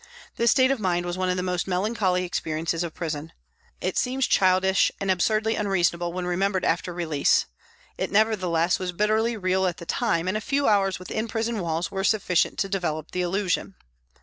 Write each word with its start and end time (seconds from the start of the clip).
This 0.35 0.49
state 0.49 0.71
of 0.71 0.79
mind 0.79 1.05
was 1.05 1.15
one 1.15 1.29
of 1.29 1.37
the 1.37 1.43
most 1.43 1.67
melancholy 1.67 2.23
experiences 2.23 2.83
of 2.83 2.95
prison. 2.95 3.31
It 3.81 3.99
seems 3.99 4.25
childish 4.25 4.91
and 4.99 5.11
ab 5.11 5.19
surdly 5.19 5.55
unreasonable 5.59 6.11
when 6.11 6.25
remembered 6.25 6.65
after 6.65 6.91
release. 6.91 7.45
It 7.99 8.11
nevertheless 8.11 8.79
was 8.79 8.93
bitterly 8.93 9.37
real 9.37 9.67
at 9.67 9.77
the 9.77 9.85
time, 9.85 10.27
and 10.27 10.35
a 10.35 10.41
few 10.41 10.67
hours 10.67 10.97
within 10.97 11.27
prison 11.27 11.59
walls 11.59 11.91
were 11.91 12.03
sufficient 12.03 12.57
to 12.57 12.67
develop 12.67 13.11
the 13.11 13.21
illusion. 13.21 13.75